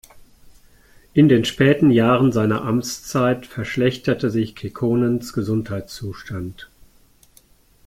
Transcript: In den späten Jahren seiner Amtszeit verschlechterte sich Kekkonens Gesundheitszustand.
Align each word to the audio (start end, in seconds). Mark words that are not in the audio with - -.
In 1.13 1.29
den 1.29 1.45
späten 1.45 1.91
Jahren 1.91 2.31
seiner 2.31 2.63
Amtszeit 2.63 3.45
verschlechterte 3.45 4.31
sich 4.31 4.55
Kekkonens 4.55 5.31
Gesundheitszustand. 5.31 6.71